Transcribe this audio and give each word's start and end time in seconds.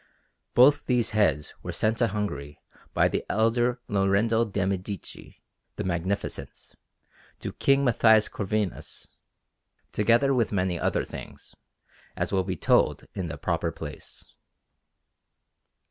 Both 0.55 0.85
these 0.87 1.11
heads 1.11 1.53
were 1.61 1.71
sent 1.71 1.99
to 1.99 2.07
Hungary 2.07 2.59
by 2.91 3.07
the 3.07 3.23
elder 3.29 3.79
Lorenzo 3.87 4.43
de' 4.43 4.65
Medici, 4.65 5.43
the 5.75 5.83
Magnificent, 5.83 6.73
to 7.39 7.53
King 7.53 7.85
Matthias 7.85 8.27
Corvinus, 8.27 9.09
together 9.91 10.33
with 10.33 10.51
many 10.51 10.79
other 10.79 11.05
things, 11.05 11.55
as 12.15 12.31
will 12.31 12.43
be 12.43 12.55
told 12.55 13.05
in 13.13 13.27
the 13.27 13.37
proper 13.37 13.71
place. 13.71 14.25